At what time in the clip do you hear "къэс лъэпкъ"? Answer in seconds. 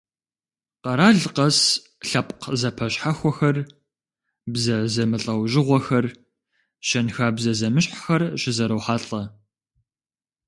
1.35-2.49